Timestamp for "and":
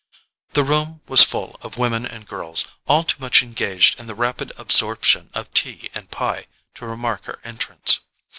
2.07-2.27, 5.93-6.09